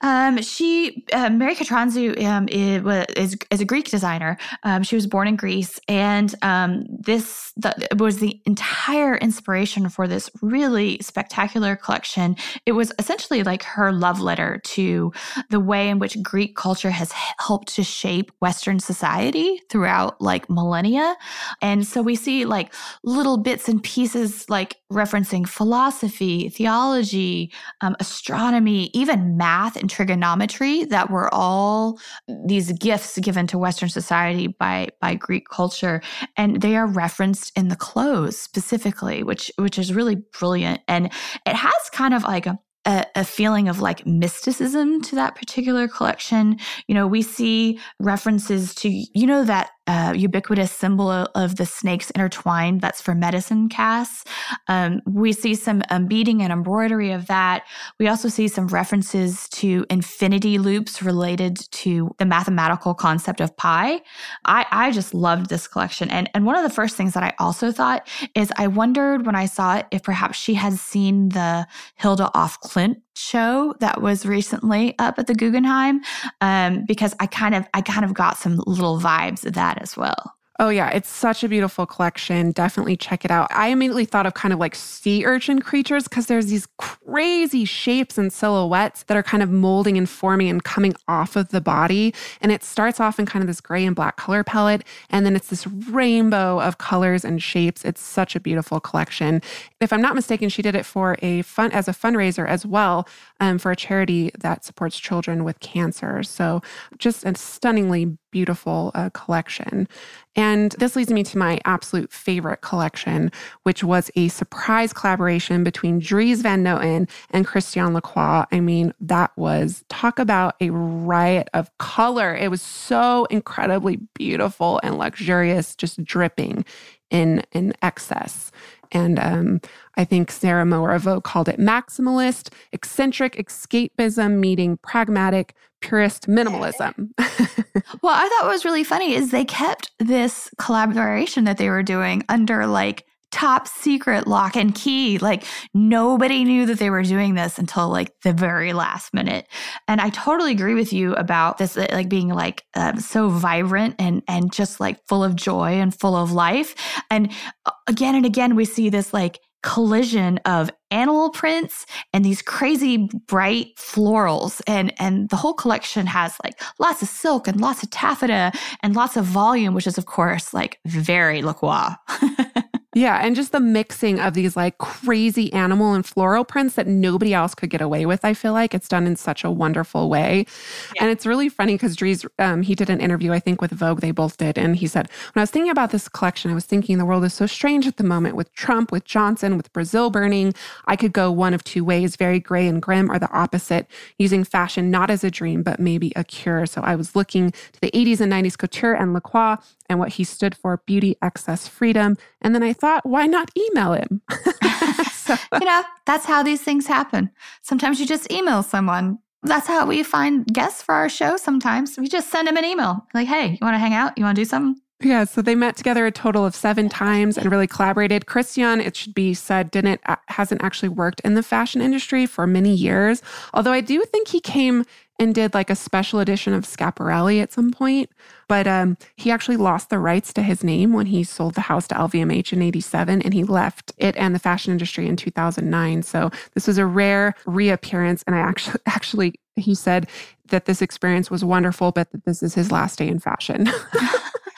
Um, 0.00 0.40
she, 0.42 1.04
uh, 1.12 1.30
Mary 1.30 1.54
Katrantzou, 1.54 2.22
um, 2.24 2.48
is, 2.48 3.36
is, 3.50 3.60
a 3.60 3.64
Greek 3.64 3.90
designer. 3.90 4.36
Um, 4.62 4.82
she 4.82 4.94
was 4.94 5.06
born 5.06 5.28
in 5.28 5.36
Greece, 5.36 5.80
and 5.88 6.34
um, 6.42 6.86
this 6.88 7.52
the, 7.56 7.88
was 7.96 8.18
the 8.18 8.40
entire 8.46 9.16
inspiration 9.16 9.88
for 9.88 10.08
this 10.08 10.28
really 10.42 10.98
spectacular 11.00 11.76
collection. 11.76 12.36
It 12.66 12.72
was 12.72 12.92
essentially 12.98 13.42
like 13.42 13.62
her 13.62 13.92
love 13.92 14.20
letter 14.20 14.60
to 14.64 15.12
the 15.50 15.60
way 15.60 15.88
in 15.88 15.98
which 15.98 16.20
Greek 16.22 16.56
culture 16.56 16.90
has 16.90 17.12
helped 17.12 17.68
to 17.74 17.84
shape 17.84 18.32
Western 18.40 18.80
society 18.80 19.60
throughout 19.70 20.20
like 20.20 20.50
millennia. 20.50 21.16
And 21.62 21.86
so 21.86 22.02
we 22.02 22.16
see 22.16 22.44
like 22.44 22.74
little 23.02 23.36
bits 23.36 23.68
and 23.68 23.82
pieces 23.82 24.48
like 24.50 24.76
referencing 24.92 25.48
philosophy, 25.48 26.48
theology, 26.48 27.52
um, 27.80 27.96
astronomy, 28.00 28.90
even 28.92 29.36
math 29.36 29.53
and 29.76 29.88
trigonometry 29.88 30.84
that 30.84 31.10
were 31.10 31.32
all 31.32 31.98
these 32.46 32.72
gifts 32.72 33.18
given 33.18 33.46
to 33.48 33.58
Western 33.58 33.88
society 33.88 34.46
by, 34.46 34.88
by 35.00 35.14
Greek 35.14 35.48
culture. 35.48 36.00
And 36.36 36.60
they 36.60 36.76
are 36.76 36.86
referenced 36.86 37.52
in 37.56 37.68
the 37.68 37.76
clothes 37.76 38.38
specifically, 38.38 39.22
which, 39.22 39.50
which 39.56 39.78
is 39.78 39.94
really 39.94 40.16
brilliant. 40.38 40.80
And 40.88 41.06
it 41.46 41.54
has 41.54 41.90
kind 41.92 42.14
of 42.14 42.24
like 42.24 42.46
a, 42.46 42.58
a, 42.86 43.06
a, 43.14 43.24
feeling 43.24 43.68
of 43.68 43.80
like 43.80 44.06
mysticism 44.06 45.00
to 45.02 45.14
that 45.14 45.34
particular 45.34 45.88
collection. 45.88 46.58
You 46.86 46.94
know, 46.94 47.06
we 47.06 47.22
see 47.22 47.80
references 47.98 48.74
to, 48.76 48.88
you 48.88 49.26
know, 49.26 49.44
that 49.44 49.70
uh, 49.86 50.14
ubiquitous 50.16 50.72
symbol 50.72 51.10
of 51.10 51.56
the 51.56 51.66
snakes 51.66 52.10
intertwined 52.10 52.80
that's 52.80 53.00
for 53.00 53.14
medicine 53.14 53.68
casts. 53.68 54.24
Um, 54.68 55.00
we 55.06 55.32
see 55.32 55.54
some 55.54 55.82
um, 55.90 56.06
beading 56.06 56.42
and 56.42 56.52
embroidery 56.52 57.10
of 57.10 57.26
that. 57.26 57.64
We 57.98 58.08
also 58.08 58.28
see 58.28 58.48
some 58.48 58.68
references 58.68 59.48
to 59.50 59.84
infinity 59.90 60.58
loops 60.58 61.02
related 61.02 61.56
to 61.72 62.14
the 62.18 62.24
mathematical 62.24 62.94
concept 62.94 63.40
of 63.40 63.56
pi. 63.56 64.00
I, 64.44 64.66
I 64.70 64.90
just 64.90 65.12
loved 65.12 65.50
this 65.50 65.68
collection. 65.68 66.10
And, 66.10 66.30
and 66.34 66.46
one 66.46 66.56
of 66.56 66.62
the 66.62 66.70
first 66.70 66.96
things 66.96 67.12
that 67.14 67.22
I 67.22 67.34
also 67.38 67.70
thought 67.70 68.08
is 68.34 68.52
I 68.56 68.68
wondered 68.68 69.26
when 69.26 69.36
I 69.36 69.46
saw 69.46 69.76
it 69.76 69.86
if 69.90 70.02
perhaps 70.02 70.38
she 70.38 70.54
had 70.54 70.74
seen 70.74 71.30
the 71.30 71.66
Hilma 71.96 72.30
af 72.34 72.60
Klint 72.60 72.96
show 73.14 73.74
that 73.80 74.00
was 74.00 74.26
recently 74.26 74.94
up 74.98 75.18
at 75.18 75.26
the 75.26 75.34
Guggenheim 75.34 76.00
um, 76.40 76.84
because 76.86 77.14
I 77.20 77.26
kind 77.26 77.54
of 77.54 77.66
I 77.74 77.80
kind 77.80 78.04
of 78.04 78.14
got 78.14 78.36
some 78.36 78.60
little 78.66 78.98
vibes 79.00 79.44
of 79.44 79.54
that 79.54 79.80
as 79.80 79.96
well. 79.96 80.34
Oh, 80.60 80.68
yeah. 80.68 80.90
It's 80.90 81.08
such 81.08 81.42
a 81.42 81.48
beautiful 81.48 81.84
collection. 81.84 82.52
Definitely 82.52 82.96
check 82.96 83.24
it 83.24 83.30
out. 83.32 83.48
I 83.50 83.68
immediately 83.68 84.04
thought 84.04 84.24
of 84.24 84.34
kind 84.34 84.52
of 84.52 84.60
like 84.60 84.76
sea 84.76 85.26
urchin 85.26 85.60
creatures 85.60 86.04
because 86.04 86.26
there's 86.26 86.46
these 86.46 86.68
crazy 86.78 87.64
shapes 87.64 88.16
and 88.18 88.32
silhouettes 88.32 89.02
that 89.04 89.16
are 89.16 89.22
kind 89.24 89.42
of 89.42 89.50
molding 89.50 89.98
and 89.98 90.08
forming 90.08 90.48
and 90.48 90.62
coming 90.62 90.94
off 91.08 91.34
of 91.34 91.48
the 91.48 91.60
body. 91.60 92.14
And 92.40 92.52
it 92.52 92.62
starts 92.62 93.00
off 93.00 93.18
in 93.18 93.26
kind 93.26 93.42
of 93.42 93.48
this 93.48 93.60
gray 93.60 93.84
and 93.84 93.96
black 93.96 94.16
color 94.16 94.44
palette. 94.44 94.84
And 95.10 95.26
then 95.26 95.34
it's 95.34 95.48
this 95.48 95.66
rainbow 95.66 96.60
of 96.60 96.78
colors 96.78 97.24
and 97.24 97.42
shapes. 97.42 97.84
It's 97.84 98.00
such 98.00 98.36
a 98.36 98.40
beautiful 98.40 98.78
collection. 98.78 99.42
If 99.80 99.92
I'm 99.92 100.02
not 100.02 100.14
mistaken, 100.14 100.50
she 100.50 100.62
did 100.62 100.76
it 100.76 100.86
for 100.86 101.16
a 101.20 101.42
fun 101.42 101.72
as 101.72 101.88
a 101.88 101.92
fundraiser 101.92 102.46
as 102.46 102.64
well 102.64 103.08
um, 103.40 103.58
for 103.58 103.72
a 103.72 103.76
charity 103.76 104.30
that 104.38 104.64
supports 104.64 105.00
children 105.00 105.42
with 105.42 105.58
cancer. 105.58 106.22
So 106.22 106.62
just 106.98 107.24
a 107.24 107.34
stunningly 107.34 108.16
beautiful 108.34 108.90
uh, 108.96 109.10
collection. 109.10 109.86
And 110.34 110.72
this 110.72 110.96
leads 110.96 111.12
me 111.12 111.22
to 111.22 111.38
my 111.38 111.60
absolute 111.64 112.12
favorite 112.12 112.62
collection, 112.62 113.30
which 113.62 113.84
was 113.84 114.10
a 114.16 114.26
surprise 114.26 114.92
collaboration 114.92 115.62
between 115.62 116.00
Dries 116.00 116.42
Van 116.42 116.64
Noten 116.64 117.08
and 117.30 117.46
Christian 117.46 117.94
Lacroix. 117.94 118.42
I 118.50 118.58
mean, 118.58 118.92
that 119.00 119.30
was 119.36 119.84
talk 119.88 120.18
about 120.18 120.56
a 120.60 120.70
riot 120.70 121.48
of 121.54 121.70
color. 121.78 122.34
It 122.34 122.50
was 122.50 122.60
so 122.60 123.26
incredibly 123.26 124.00
beautiful 124.14 124.80
and 124.82 124.98
luxurious, 124.98 125.76
just 125.76 126.02
dripping 126.02 126.64
in, 127.10 127.44
in 127.52 127.72
excess. 127.82 128.50
And 128.92 129.18
um, 129.18 129.60
I 129.96 130.04
think 130.04 130.30
Sarah 130.30 130.64
Mower 130.64 130.98
called 131.20 131.48
it 131.48 131.58
maximalist, 131.58 132.52
eccentric 132.72 133.36
escapism 133.36 134.38
meeting 134.38 134.78
pragmatic, 134.78 135.54
purist 135.80 136.28
minimalism. 136.28 137.10
well, 137.18 138.14
I 138.14 138.28
thought 138.28 138.44
what 138.44 138.52
was 138.52 138.64
really 138.64 138.84
funny 138.84 139.14
is 139.14 139.30
they 139.30 139.44
kept 139.44 139.90
this 139.98 140.50
collaboration 140.58 141.44
that 141.44 141.58
they 141.58 141.68
were 141.68 141.82
doing 141.82 142.24
under 142.28 142.66
like 142.66 143.04
top 143.34 143.66
secret 143.66 144.28
lock 144.28 144.54
and 144.54 144.76
key. 144.76 145.18
Like 145.18 145.44
nobody 145.74 146.44
knew 146.44 146.66
that 146.66 146.78
they 146.78 146.88
were 146.88 147.02
doing 147.02 147.34
this 147.34 147.58
until 147.58 147.88
like 147.88 148.12
the 148.22 148.32
very 148.32 148.72
last 148.72 149.12
minute. 149.12 149.48
And 149.88 150.00
I 150.00 150.10
totally 150.10 150.52
agree 150.52 150.74
with 150.74 150.92
you 150.92 151.14
about 151.14 151.58
this, 151.58 151.76
like 151.76 152.08
being 152.08 152.28
like 152.28 152.62
um, 152.76 153.00
so 153.00 153.28
vibrant 153.28 153.96
and 153.98 154.22
and 154.28 154.52
just 154.52 154.78
like 154.78 155.04
full 155.08 155.24
of 155.24 155.34
joy 155.34 155.72
and 155.80 155.92
full 155.92 156.14
of 156.14 156.30
life. 156.30 156.76
And 157.10 157.32
uh, 157.66 157.72
again 157.88 158.14
and 158.14 158.24
again, 158.24 158.54
we 158.54 158.64
see 158.64 158.88
this 158.88 159.12
like 159.12 159.40
collision 159.64 160.38
of 160.44 160.70
animal 160.90 161.30
prints 161.30 161.86
and 162.12 162.24
these 162.24 162.42
crazy 162.42 163.08
bright 163.26 163.74
florals 163.76 164.60
and 164.66 164.92
and 165.00 165.28
the 165.30 165.36
whole 165.36 165.54
collection 165.54 166.06
has 166.06 166.36
like 166.44 166.60
lots 166.78 167.02
of 167.02 167.08
silk 167.08 167.48
and 167.48 167.60
lots 167.60 167.82
of 167.82 167.90
taffeta 167.90 168.52
and 168.82 168.94
lots 168.94 169.16
of 169.16 169.24
volume 169.24 169.74
which 169.74 169.86
is 169.86 169.98
of 169.98 170.06
course 170.06 170.54
like 170.54 170.78
very 170.84 171.42
Lacroix 171.42 171.88
Yeah, 172.94 173.18
and 173.20 173.34
just 173.34 173.50
the 173.50 173.60
mixing 173.60 174.20
of 174.20 174.34
these 174.34 174.56
like 174.56 174.78
crazy 174.78 175.52
animal 175.52 175.94
and 175.94 176.06
floral 176.06 176.44
prints 176.44 176.76
that 176.76 176.86
nobody 176.86 177.34
else 177.34 177.54
could 177.54 177.70
get 177.70 177.80
away 177.80 178.06
with. 178.06 178.24
I 178.24 178.34
feel 178.34 178.52
like 178.52 178.72
it's 178.72 178.88
done 178.88 179.06
in 179.06 179.16
such 179.16 179.42
a 179.42 179.50
wonderful 179.50 180.08
way, 180.08 180.46
yeah. 180.94 181.02
and 181.02 181.10
it's 181.10 181.26
really 181.26 181.48
funny 181.48 181.74
because 181.74 181.96
Dries, 181.96 182.24
um, 182.38 182.62
he 182.62 182.76
did 182.76 182.88
an 182.88 183.00
interview 183.00 183.32
I 183.32 183.40
think 183.40 183.60
with 183.60 183.72
Vogue. 183.72 184.00
They 184.00 184.12
both 184.12 184.36
did, 184.36 184.56
and 184.56 184.76
he 184.76 184.86
said 184.86 185.08
when 185.32 185.40
I 185.40 185.42
was 185.42 185.50
thinking 185.50 185.70
about 185.70 185.90
this 185.90 186.08
collection, 186.08 186.52
I 186.52 186.54
was 186.54 186.66
thinking 186.66 186.98
the 186.98 187.04
world 187.04 187.24
is 187.24 187.34
so 187.34 187.46
strange 187.46 187.88
at 187.88 187.96
the 187.96 188.04
moment 188.04 188.36
with 188.36 188.52
Trump, 188.54 188.92
with 188.92 189.04
Johnson, 189.04 189.56
with 189.56 189.72
Brazil 189.72 190.10
burning. 190.10 190.54
I 190.86 190.96
could 190.96 191.12
go 191.12 191.30
one 191.30 191.54
of 191.54 191.64
two 191.64 191.84
ways: 191.84 192.16
very 192.16 192.40
gray 192.40 192.68
and 192.68 192.80
grim, 192.80 193.10
or 193.10 193.18
the 193.18 193.30
opposite, 193.30 193.86
using 194.18 194.44
fashion 194.44 194.90
not 194.90 195.10
as 195.10 195.24
a 195.24 195.30
dream 195.30 195.62
but 195.62 195.80
maybe 195.80 196.12
a 196.14 196.24
cure. 196.24 196.66
So 196.66 196.80
I 196.82 196.94
was 196.94 197.16
looking 197.16 197.50
to 197.50 197.80
the 197.80 197.90
80s 197.90 198.20
and 198.20 198.32
90s 198.32 198.56
couture 198.56 198.94
and 198.94 199.12
Lacroix 199.12 199.56
and 199.88 199.98
what 199.98 200.10
he 200.10 200.24
stood 200.24 200.56
for 200.56 200.82
beauty, 200.86 201.16
excess, 201.22 201.66
freedom. 201.66 202.16
And 202.40 202.54
then 202.54 202.62
I 202.62 202.72
thought, 202.72 203.06
why 203.06 203.26
not 203.26 203.50
email 203.56 203.92
him? 203.92 204.22
so, 205.12 205.34
you 205.60 205.66
know, 205.66 205.82
that's 206.06 206.26
how 206.26 206.42
these 206.42 206.62
things 206.62 206.86
happen. 206.86 207.30
Sometimes 207.62 208.00
you 208.00 208.06
just 208.06 208.30
email 208.30 208.62
someone. 208.62 209.18
That's 209.42 209.66
how 209.66 209.86
we 209.86 210.02
find 210.02 210.46
guests 210.46 210.82
for 210.82 210.94
our 210.94 211.08
show 211.08 211.36
sometimes. 211.36 211.98
We 211.98 212.08
just 212.08 212.30
send 212.30 212.48
them 212.48 212.56
an 212.56 212.64
email 212.64 213.06
like, 213.12 213.28
hey, 213.28 213.50
you 213.50 213.58
want 213.60 213.74
to 213.74 213.78
hang 213.78 213.92
out? 213.92 214.16
You 214.16 214.24
want 214.24 214.36
to 214.36 214.40
do 214.40 214.46
something? 214.46 214.80
Yeah, 215.04 215.24
so 215.24 215.42
they 215.42 215.54
met 215.54 215.76
together 215.76 216.06
a 216.06 216.10
total 216.10 216.46
of 216.46 216.54
seven 216.54 216.88
times 216.88 217.36
and 217.36 217.52
really 217.52 217.66
collaborated. 217.66 218.24
Christian, 218.24 218.80
it 218.80 218.96
should 218.96 219.12
be 219.12 219.34
said, 219.34 219.70
didn't 219.70 220.00
uh, 220.06 220.16
hasn't 220.28 220.62
actually 220.62 220.88
worked 220.88 221.20
in 221.20 221.34
the 221.34 221.42
fashion 221.42 221.82
industry 221.82 222.24
for 222.24 222.46
many 222.46 222.74
years. 222.74 223.20
Although 223.52 223.72
I 223.72 223.82
do 223.82 224.02
think 224.04 224.28
he 224.28 224.40
came 224.40 224.86
and 225.18 225.34
did 225.34 225.52
like 225.52 225.68
a 225.68 225.76
special 225.76 226.20
edition 226.20 226.54
of 226.54 226.64
Schiaparelli 226.64 227.40
at 227.42 227.52
some 227.52 227.70
point. 227.70 228.10
But 228.48 228.66
um, 228.66 228.96
he 229.16 229.30
actually 229.30 229.58
lost 229.58 229.90
the 229.90 229.98
rights 229.98 230.32
to 230.32 230.42
his 230.42 230.64
name 230.64 230.94
when 230.94 231.06
he 231.06 231.22
sold 231.22 231.54
the 231.54 231.60
house 231.60 231.86
to 231.88 231.94
LVMH 231.94 232.54
in 232.54 232.62
87 232.62 233.20
and 233.22 233.34
he 233.34 233.44
left 233.44 233.92
it 233.98 234.16
and 234.16 234.34
the 234.34 234.38
fashion 234.38 234.72
industry 234.72 235.06
in 235.06 235.16
2009. 235.16 236.02
So 236.02 236.30
this 236.54 236.66
was 236.66 236.78
a 236.78 236.86
rare 236.86 237.34
reappearance. 237.44 238.24
And 238.26 238.34
I 238.34 238.40
actually, 238.40 238.80
actually, 238.86 239.34
he 239.56 239.74
said 239.74 240.08
that 240.48 240.64
this 240.64 240.80
experience 240.82 241.30
was 241.30 241.44
wonderful, 241.44 241.92
but 241.92 242.10
that 242.10 242.24
this 242.24 242.42
is 242.42 242.54
his 242.54 242.72
last 242.72 242.98
day 242.98 243.06
in 243.06 243.18
fashion. 243.18 243.68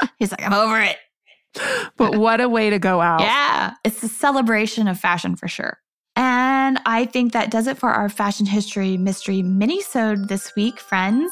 He's 0.18 0.30
like, 0.30 0.42
I'm 0.42 0.52
over 0.52 0.80
it. 0.80 0.96
But 1.96 2.18
what 2.18 2.40
a 2.40 2.48
way 2.48 2.70
to 2.70 2.78
go 2.78 3.00
out. 3.00 3.20
Yeah. 3.20 3.74
It's 3.84 4.02
a 4.02 4.08
celebration 4.08 4.88
of 4.88 5.00
fashion 5.00 5.36
for 5.36 5.48
sure. 5.48 5.78
And 6.18 6.80
I 6.86 7.04
think 7.04 7.34
that 7.34 7.50
does 7.50 7.66
it 7.66 7.76
for 7.76 7.90
our 7.90 8.08
fashion 8.08 8.46
history 8.46 8.96
mystery 8.96 9.42
mini-sode 9.42 10.28
this 10.28 10.56
week, 10.56 10.80
friends. 10.80 11.30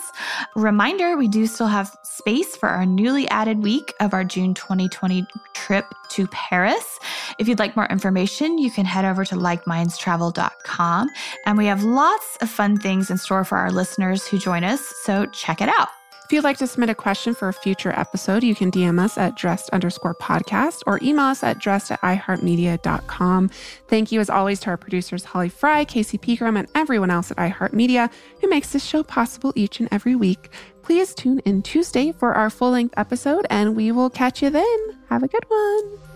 Reminder, 0.55 1.17
we 1.17 1.27
do 1.27 1.47
still 1.47 1.69
have 1.69 1.95
space 2.03 2.55
for 2.55 2.69
our 2.69 2.85
newly 2.85 3.27
added 3.31 3.63
week 3.63 3.95
of 4.01 4.13
our 4.13 4.25
June 4.25 4.53
2020 4.53 5.27
trip 5.55 5.87
to 6.11 6.27
Paris. 6.27 6.99
If 7.39 7.49
you'd 7.49 7.59
like 7.59 7.77
more 7.77 7.87
information, 7.87 8.59
you 8.59 8.71
can 8.71 8.85
head 8.85 9.07
over 9.07 9.25
to 9.25 9.37
likemindstravel.com. 9.37 11.09
And 11.47 11.57
we 11.57 11.67
have 11.67 11.83
lots 11.83 12.37
of 12.43 12.51
fun 12.51 12.77
things 12.77 13.11
in 13.11 13.17
store 13.17 13.45
for 13.45 13.57
our 13.57 13.73
listeners 13.73 14.27
who 14.27 14.37
join 14.37 14.65
us, 14.65 14.83
so 15.03 15.25
check 15.27 15.63
it 15.63 15.71
out. 15.71 15.89
If 16.25 16.33
you'd 16.33 16.43
like 16.43 16.57
to 16.59 16.67
submit 16.67 16.89
a 16.89 16.95
question 16.95 17.35
for 17.35 17.49
a 17.49 17.53
future 17.53 17.93
episode, 17.95 18.43
you 18.43 18.55
can 18.55 18.71
DM 18.71 18.99
us 18.99 19.19
at 19.19 19.37
dressed 19.37 19.69
underscore 19.71 20.15
podcast 20.15 20.83
or 20.87 20.99
email 21.03 21.27
us 21.27 21.43
at 21.43 21.59
dressed 21.59 21.93
at 21.93 22.01
iheartmedia.com. 22.01 23.51
Thank 23.89 24.11
you, 24.11 24.21
as 24.21 24.31
always, 24.31 24.59
to 24.61 24.71
our 24.71 24.79
producers, 24.79 25.25
Holly 25.25 25.51
Fry, 25.51 25.85
Casey 25.85 26.17
Pegram, 26.17 26.57
and 26.57 26.67
everyone 26.75 27.11
else 27.11 27.31
at 27.31 27.37
iHeartMedia 27.37 28.11
who 28.41 28.49
makes 28.49 28.73
this 28.73 28.83
show 28.83 29.03
possible 29.03 29.53
each 29.55 29.81
and 29.81 29.89
every 29.93 30.17
week. 30.17 30.49
Please 30.83 31.15
tune 31.15 31.41
in 31.41 31.61
Tuesday 31.63 32.13
for 32.13 32.33
our 32.33 32.49
full 32.49 32.71
length 32.71 32.95
episode, 32.97 33.47
and 33.51 33.77
we 33.77 33.93
will 33.93 34.09
catch 34.09 34.43
you 34.43 34.49
then. 34.49 34.79
Have 35.11 35.23
a 35.23 35.29
good 35.29 35.45
one. 35.49 36.14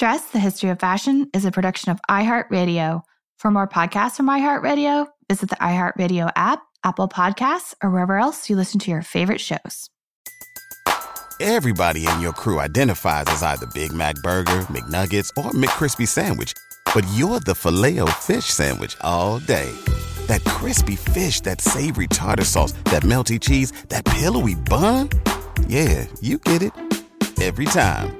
Dress, 0.00 0.30
the 0.30 0.38
History 0.38 0.70
of 0.70 0.80
Fashion 0.80 1.28
is 1.34 1.44
a 1.44 1.50
production 1.50 1.90
of 1.90 2.00
iHeartRadio. 2.08 3.02
For 3.36 3.50
more 3.50 3.68
podcasts 3.68 4.16
from 4.16 4.28
iHeartRadio, 4.28 5.06
visit 5.28 5.50
the 5.50 5.56
iHeartRadio 5.56 6.32
app, 6.36 6.62
Apple 6.82 7.06
Podcasts, 7.06 7.74
or 7.84 7.90
wherever 7.90 8.16
else 8.16 8.48
you 8.48 8.56
listen 8.56 8.80
to 8.80 8.90
your 8.90 9.02
favorite 9.02 9.42
shows. 9.42 9.90
Everybody 11.38 12.06
in 12.06 12.18
your 12.22 12.32
crew 12.32 12.60
identifies 12.60 13.26
as 13.26 13.42
either 13.42 13.66
Big 13.74 13.92
Mac 13.92 14.14
Burger, 14.22 14.60
McNuggets, 14.70 15.28
or 15.36 15.50
McCrispy 15.50 16.08
Sandwich, 16.08 16.54
but 16.94 17.06
you're 17.12 17.40
the 17.40 17.54
filet 17.54 18.00
fish 18.22 18.46
Sandwich 18.46 18.96
all 19.02 19.38
day. 19.40 19.70
That 20.28 20.42
crispy 20.44 20.96
fish, 20.96 21.42
that 21.42 21.60
savory 21.60 22.06
tartar 22.06 22.44
sauce, 22.44 22.72
that 22.84 23.02
melty 23.02 23.38
cheese, 23.38 23.72
that 23.90 24.06
pillowy 24.06 24.54
bun. 24.54 25.10
Yeah, 25.66 26.06
you 26.22 26.38
get 26.38 26.62
it 26.62 26.72
every 27.38 27.66
time. 27.66 28.19